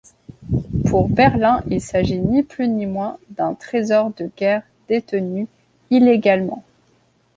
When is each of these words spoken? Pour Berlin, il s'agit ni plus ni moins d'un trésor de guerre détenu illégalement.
Pour 0.87 1.09
Berlin, 1.09 1.61
il 1.67 1.79
s'agit 1.79 2.17
ni 2.17 2.41
plus 2.41 2.67
ni 2.67 2.87
moins 2.87 3.19
d'un 3.29 3.53
trésor 3.53 4.09
de 4.15 4.31
guerre 4.35 4.63
détenu 4.89 5.47
illégalement. 5.91 6.63